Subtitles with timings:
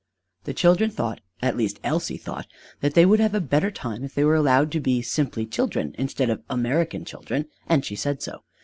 [0.45, 2.47] The children thought, at least Elsie thought,
[2.79, 5.93] that they would have a better time if they were allowed to be simply children
[5.95, 8.41] instead of American children: and she said so.